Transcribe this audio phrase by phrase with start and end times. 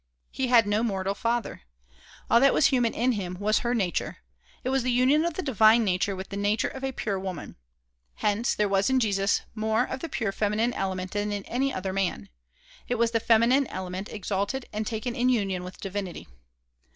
[0.31, 1.61] He had no mortal father.
[2.27, 4.17] All that was human in him was her nature;
[4.63, 7.55] it was the union of the divine nature with the nature of a pure woman.
[8.15, 11.93] Hence there was in Jesus more of the pure feminine element than in any other
[11.93, 12.29] man.
[12.87, 16.27] It was the feminine element exalted and taken in union with divinity.